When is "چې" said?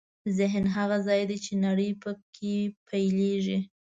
1.45-1.51